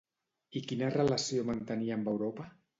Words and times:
I 0.59 0.61
quina 0.71 0.89
relació 0.95 1.45
mantenia 1.53 2.01
amb 2.01 2.13
Europa? 2.17 2.53